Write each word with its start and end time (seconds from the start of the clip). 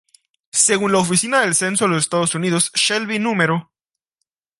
Según 0.55 0.91
la 0.93 0.97
Oficina 0.97 1.41
del 1.41 1.53
Censo 1.53 1.85
de 1.85 1.89
los 1.91 2.01
Estados 2.05 2.33
Unidos, 2.33 2.71
Shelby 2.73 3.19
No. 3.19 3.35